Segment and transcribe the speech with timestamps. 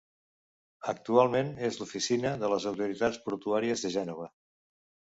[0.93, 4.31] Actualment és l'oficina de les autoritats portuàries de Gènova.